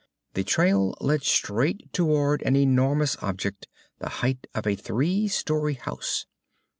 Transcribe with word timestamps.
The 0.33 0.43
trail 0.43 0.95
led 0.99 1.21
straight 1.21 1.93
toward 1.93 2.41
an 2.41 2.55
enormous 2.55 3.15
object 3.21 3.67
the 3.99 4.09
height 4.09 4.47
of 4.55 4.65
a 4.65 4.73
three 4.75 5.27
storey 5.27 5.75
house. 5.75 6.25